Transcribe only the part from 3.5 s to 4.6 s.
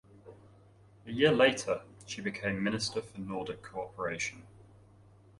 Cooperation.